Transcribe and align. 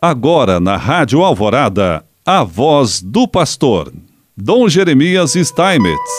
Agora 0.00 0.60
na 0.60 0.76
Rádio 0.76 1.24
Alvorada, 1.24 2.04
a 2.24 2.44
voz 2.44 3.02
do 3.02 3.26
pastor, 3.26 3.92
Dom 4.36 4.68
Jeremias 4.68 5.32
Steinmetz. 5.32 6.12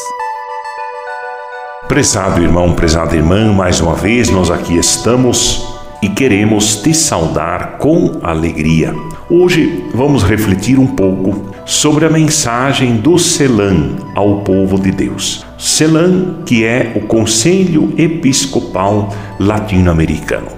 Prezado 1.87 2.41
irmão, 2.41 2.73
prezada 2.73 3.15
irmã, 3.15 3.53
mais 3.53 3.79
uma 3.79 3.95
vez 3.95 4.29
nós 4.29 4.51
aqui 4.51 4.77
estamos 4.77 5.65
e 6.01 6.09
queremos 6.09 6.75
te 6.75 6.93
saudar 6.93 7.77
com 7.77 8.19
alegria. 8.21 8.93
Hoje 9.29 9.89
vamos 9.93 10.23
refletir 10.23 10.77
um 10.77 10.87
pouco 10.87 11.55
sobre 11.65 12.03
a 12.03 12.09
mensagem 12.09 12.97
do 12.97 13.17
Celan 13.17 13.95
ao 14.13 14.41
povo 14.41 14.77
de 14.77 14.91
Deus. 14.91 15.45
Celan, 15.57 16.43
que 16.45 16.65
é 16.65 16.91
o 16.97 17.07
Conselho 17.07 17.93
Episcopal 17.97 19.07
Latino-Americano. 19.39 20.49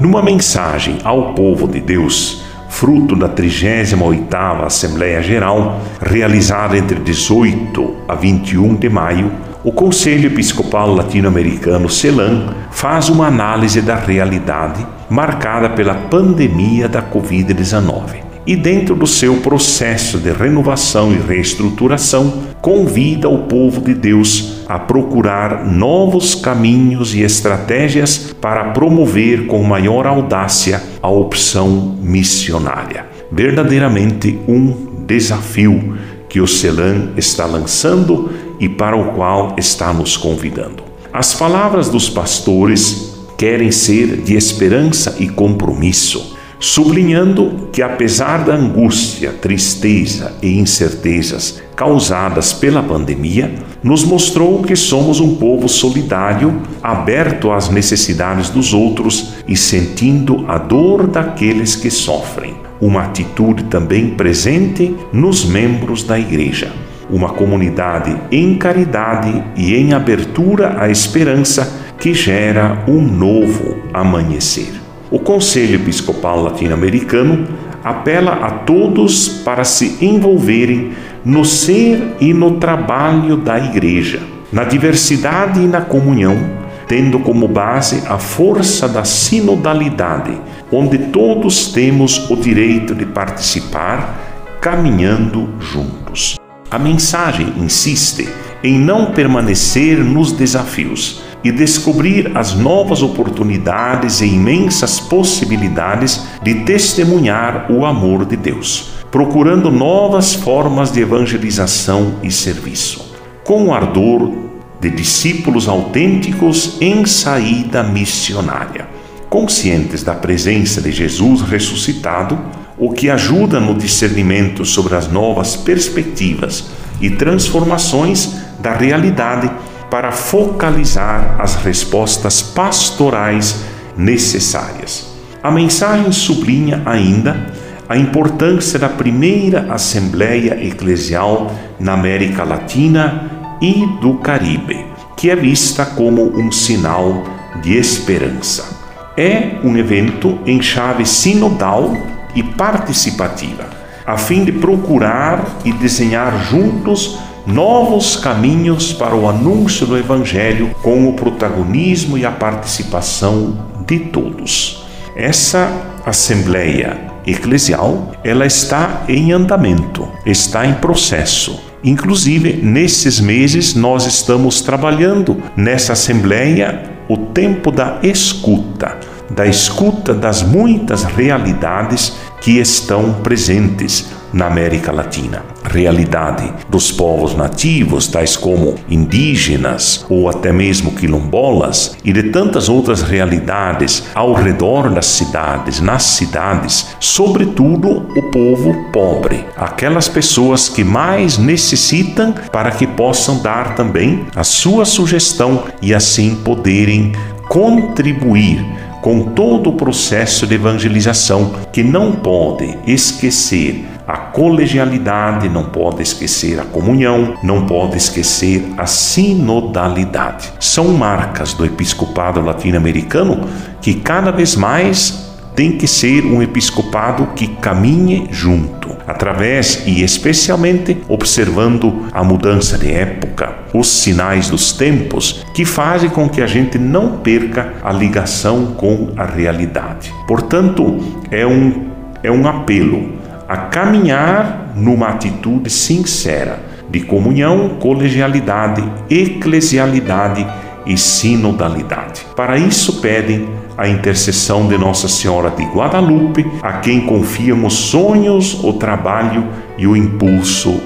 Numa 0.00 0.22
mensagem 0.22 0.96
ao 1.04 1.34
povo 1.34 1.68
de 1.68 1.78
Deus, 1.78 2.48
fruto 2.70 3.14
da 3.14 3.28
38ª 3.28 4.64
Assembleia 4.64 5.20
Geral, 5.20 5.82
realizada 6.00 6.78
entre 6.78 6.98
18 6.98 7.96
a 8.08 8.14
21 8.14 8.76
de 8.76 8.88
maio, 8.88 9.30
o 9.62 9.70
Conselho 9.70 10.28
Episcopal 10.28 10.94
Latino-Americano 10.94 11.90
CELAM 11.90 12.54
faz 12.70 13.10
uma 13.10 13.26
análise 13.26 13.82
da 13.82 13.96
realidade 13.96 14.86
marcada 15.10 15.68
pela 15.68 15.94
pandemia 15.94 16.88
da 16.88 17.02
Covid-19 17.02 18.29
e, 18.50 18.56
dentro 18.56 18.96
do 18.96 19.06
seu 19.06 19.36
processo 19.36 20.18
de 20.18 20.32
renovação 20.32 21.12
e 21.12 21.18
reestruturação, 21.18 22.42
convida 22.60 23.28
o 23.28 23.44
povo 23.44 23.80
de 23.80 23.94
Deus 23.94 24.64
a 24.68 24.76
procurar 24.76 25.64
novos 25.64 26.34
caminhos 26.34 27.14
e 27.14 27.20
estratégias 27.20 28.34
para 28.40 28.70
promover 28.70 29.46
com 29.46 29.62
maior 29.62 30.04
audácia 30.04 30.82
a 31.00 31.08
opção 31.08 31.96
missionária. 32.00 33.06
Verdadeiramente 33.30 34.36
um 34.48 35.04
desafio 35.06 35.96
que 36.28 36.40
o 36.40 36.46
CELAM 36.48 37.10
está 37.16 37.46
lançando 37.46 38.32
e 38.58 38.68
para 38.68 38.96
o 38.96 39.12
qual 39.12 39.54
está 39.58 39.92
nos 39.92 40.16
convidando. 40.16 40.82
As 41.12 41.34
palavras 41.34 41.88
dos 41.88 42.08
pastores 42.08 43.14
querem 43.38 43.70
ser 43.70 44.16
de 44.16 44.34
esperança 44.34 45.14
e 45.20 45.28
compromisso 45.28 46.39
sublinhando 46.60 47.70
que, 47.72 47.80
apesar 47.80 48.44
da 48.44 48.54
angústia, 48.54 49.32
tristeza 49.32 50.34
e 50.42 50.58
incertezas 50.58 51.62
causadas 51.74 52.52
pela 52.52 52.82
pandemia, 52.82 53.54
nos 53.82 54.04
mostrou 54.04 54.62
que 54.62 54.76
somos 54.76 55.18
um 55.18 55.36
povo 55.36 55.66
solidário, 55.66 56.60
aberto 56.82 57.50
às 57.50 57.70
necessidades 57.70 58.50
dos 58.50 58.74
outros 58.74 59.32
e 59.48 59.56
sentindo 59.56 60.44
a 60.46 60.58
dor 60.58 61.06
daqueles 61.06 61.74
que 61.74 61.90
sofrem. 61.90 62.54
Uma 62.78 63.04
atitude 63.04 63.64
também 63.64 64.10
presente 64.10 64.94
nos 65.12 65.46
membros 65.46 66.02
da 66.02 66.18
Igreja. 66.18 66.70
Uma 67.08 67.30
comunidade 67.30 68.16
em 68.30 68.56
caridade 68.56 69.42
e 69.56 69.74
em 69.74 69.94
abertura 69.94 70.76
à 70.78 70.90
esperança 70.90 71.80
que 71.98 72.14
gera 72.14 72.84
um 72.86 73.00
novo 73.00 73.76
amanhecer. 73.92 74.79
O 75.10 75.18
Conselho 75.18 75.74
Episcopal 75.74 76.40
Latino-Americano 76.40 77.48
apela 77.82 78.32
a 78.46 78.50
todos 78.50 79.28
para 79.28 79.64
se 79.64 79.98
envolverem 80.00 80.92
no 81.24 81.44
ser 81.44 82.14
e 82.20 82.32
no 82.32 82.58
trabalho 82.58 83.36
da 83.36 83.58
Igreja, 83.58 84.20
na 84.52 84.62
diversidade 84.62 85.60
e 85.60 85.66
na 85.66 85.80
comunhão, 85.80 86.38
tendo 86.86 87.18
como 87.18 87.48
base 87.48 88.04
a 88.06 88.18
força 88.18 88.88
da 88.88 89.02
sinodalidade, 89.02 90.40
onde 90.70 90.96
todos 90.96 91.72
temos 91.72 92.30
o 92.30 92.36
direito 92.36 92.94
de 92.94 93.04
participar, 93.04 94.16
caminhando 94.60 95.48
juntos. 95.58 96.36
A 96.70 96.78
mensagem 96.78 97.52
insiste 97.56 98.28
em 98.62 98.78
não 98.78 99.06
permanecer 99.06 99.98
nos 99.98 100.30
desafios 100.30 101.29
e 101.42 101.50
descobrir 101.50 102.32
as 102.34 102.54
novas 102.54 103.02
oportunidades 103.02 104.20
e 104.20 104.26
imensas 104.26 105.00
possibilidades 105.00 106.24
de 106.42 106.56
testemunhar 106.64 107.70
o 107.70 107.84
amor 107.84 108.24
de 108.24 108.36
Deus, 108.36 108.90
procurando 109.10 109.70
novas 109.70 110.34
formas 110.34 110.92
de 110.92 111.00
evangelização 111.00 112.16
e 112.22 112.30
serviço, 112.30 113.14
com 113.44 113.66
o 113.66 113.74
ardor 113.74 114.32
de 114.80 114.90
discípulos 114.90 115.68
autênticos 115.68 116.76
em 116.80 117.04
saída 117.04 117.82
missionária. 117.82 118.88
Conscientes 119.28 120.02
da 120.02 120.14
presença 120.14 120.80
de 120.80 120.90
Jesus 120.90 121.42
ressuscitado, 121.42 122.38
o 122.78 122.90
que 122.90 123.10
ajuda 123.10 123.60
no 123.60 123.74
discernimento 123.74 124.64
sobre 124.64 124.96
as 124.96 125.06
novas 125.06 125.54
perspectivas 125.54 126.70
e 127.00 127.10
transformações 127.10 128.36
da 128.58 128.74
realidade 128.74 129.50
para 129.90 130.12
focalizar 130.12 131.36
as 131.38 131.56
respostas 131.56 132.40
pastorais 132.40 133.64
necessárias. 133.96 135.10
A 135.42 135.50
mensagem 135.50 136.12
sublinha 136.12 136.82
ainda 136.86 137.52
a 137.88 137.96
importância 137.96 138.78
da 138.78 138.88
primeira 138.88 139.66
Assembleia 139.72 140.64
Eclesial 140.64 141.50
na 141.78 141.94
América 141.94 142.44
Latina 142.44 143.58
e 143.60 143.84
do 144.00 144.14
Caribe, 144.18 144.86
que 145.16 145.28
é 145.28 145.34
vista 145.34 145.84
como 145.84 146.22
um 146.38 146.52
sinal 146.52 147.24
de 147.60 147.76
esperança. 147.76 148.78
É 149.16 149.58
um 149.64 149.76
evento 149.76 150.38
em 150.46 150.62
chave 150.62 151.04
sinodal 151.04 151.92
e 152.34 152.42
participativa, 152.42 153.68
a 154.06 154.16
fim 154.16 154.44
de 154.44 154.52
procurar 154.52 155.44
e 155.64 155.72
desenhar 155.72 156.44
juntos 156.44 157.18
novos 157.46 158.16
caminhos 158.16 158.92
para 158.92 159.14
o 159.14 159.28
anúncio 159.28 159.86
do 159.86 159.96
Evangelho 159.96 160.74
com 160.82 161.08
o 161.08 161.14
protagonismo 161.14 162.16
e 162.18 162.24
a 162.24 162.30
participação 162.30 163.58
de 163.86 163.98
todos. 163.98 164.84
Essa 165.16 165.70
assembleia 166.04 166.98
eclesial, 167.26 168.12
ela 168.24 168.46
está 168.46 169.04
em 169.08 169.32
andamento, 169.32 170.08
está 170.24 170.66
em 170.66 170.74
processo. 170.74 171.60
Inclusive, 171.82 172.60
nesses 172.62 173.20
meses 173.20 173.74
nós 173.74 174.06
estamos 174.06 174.60
trabalhando 174.60 175.42
nessa 175.56 175.94
assembleia 175.94 176.90
o 177.08 177.16
tempo 177.16 177.70
da 177.70 177.98
escuta, 178.02 178.98
da 179.30 179.46
escuta 179.46 180.12
das 180.12 180.42
muitas 180.42 181.04
realidades 181.04 182.16
que 182.40 182.58
estão 182.58 183.14
presentes 183.14 184.19
na 184.32 184.46
América 184.46 184.92
Latina. 184.92 185.44
Realidade 185.62 186.52
dos 186.68 186.90
povos 186.90 187.34
nativos, 187.34 188.08
tais 188.08 188.36
como 188.36 188.76
indígenas 188.88 190.04
ou 190.08 190.28
até 190.28 190.52
mesmo 190.52 190.92
quilombolas, 190.92 191.96
e 192.04 192.12
de 192.12 192.24
tantas 192.24 192.68
outras 192.68 193.02
realidades 193.02 194.04
ao 194.14 194.32
redor 194.32 194.90
das 194.90 195.06
cidades, 195.06 195.80
nas 195.80 196.02
cidades, 196.02 196.88
sobretudo 196.98 198.06
o 198.16 198.22
povo 198.30 198.74
pobre, 198.92 199.44
aquelas 199.56 200.08
pessoas 200.08 200.68
que 200.68 200.82
mais 200.82 201.38
necessitam 201.38 202.34
para 202.52 202.70
que 202.70 202.86
possam 202.86 203.38
dar 203.38 203.74
também 203.74 204.26
a 204.34 204.44
sua 204.44 204.84
sugestão 204.84 205.64
e 205.80 205.94
assim 205.94 206.34
poderem 206.36 207.12
contribuir 207.48 208.64
com 209.00 209.22
todo 209.30 209.70
o 209.70 209.72
processo 209.72 210.46
de 210.46 210.54
evangelização 210.54 211.52
que 211.72 211.82
não 211.82 212.12
pode 212.12 212.78
esquecer 212.86 213.84
a 214.10 214.16
colegialidade, 214.16 215.48
não 215.48 215.64
pode 215.64 216.02
esquecer 216.02 216.58
a 216.58 216.64
comunhão, 216.64 217.34
não 217.44 217.64
pode 217.64 217.96
esquecer 217.96 218.64
a 218.76 218.84
sinodalidade. 218.84 220.52
São 220.58 220.88
marcas 220.88 221.54
do 221.54 221.64
episcopado 221.64 222.40
latino-americano 222.40 223.48
que 223.80 223.94
cada 223.94 224.32
vez 224.32 224.56
mais 224.56 225.30
tem 225.54 225.72
que 225.72 225.86
ser 225.86 226.24
um 226.24 226.42
episcopado 226.42 227.28
que 227.36 227.46
caminhe 227.46 228.26
junto, 228.32 228.96
através 229.06 229.84
e 229.86 230.02
especialmente 230.02 230.96
observando 231.08 232.08
a 232.12 232.24
mudança 232.24 232.76
de 232.78 232.90
época, 232.90 233.58
os 233.72 233.88
sinais 233.88 234.48
dos 234.48 234.72
tempos 234.72 235.44
que 235.54 235.64
fazem 235.64 236.10
com 236.10 236.28
que 236.28 236.40
a 236.40 236.46
gente 236.46 236.78
não 236.78 237.18
perca 237.18 237.74
a 237.82 237.92
ligação 237.92 238.74
com 238.76 239.12
a 239.16 239.24
realidade. 239.24 240.12
Portanto, 240.26 240.98
é 241.30 241.46
um, 241.46 241.90
é 242.22 242.30
um 242.30 242.48
apelo 242.48 243.19
a 243.50 243.56
caminhar 243.56 244.74
numa 244.76 245.08
atitude 245.08 245.68
sincera 245.68 246.60
de 246.88 247.00
comunhão, 247.00 247.70
colegialidade, 247.80 248.80
eclesialidade 249.10 250.46
e 250.86 250.96
sinodalidade. 250.96 252.24
Para 252.36 252.56
isso 252.56 253.00
pedem 253.00 253.48
a 253.76 253.88
intercessão 253.88 254.68
de 254.68 254.78
Nossa 254.78 255.08
Senhora 255.08 255.50
de 255.50 255.64
Guadalupe, 255.64 256.46
a 256.62 256.74
quem 256.74 257.00
confiam 257.00 257.64
os 257.66 257.74
sonhos, 257.74 258.62
o 258.62 258.74
trabalho 258.74 259.44
e 259.76 259.84
o 259.84 259.96
impulso 259.96 260.80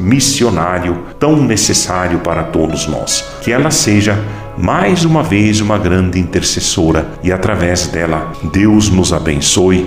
missionário 0.00 1.04
tão 1.18 1.36
necessário 1.36 2.20
para 2.20 2.44
todos 2.44 2.86
nós. 2.86 3.22
Que 3.42 3.52
ela 3.52 3.70
seja 3.70 4.18
mais 4.56 5.04
uma 5.04 5.22
vez 5.22 5.60
uma 5.60 5.76
grande 5.76 6.18
intercessora 6.18 7.06
e 7.22 7.30
através 7.30 7.88
dela 7.88 8.32
Deus 8.50 8.88
nos 8.88 9.12
abençoe 9.12 9.86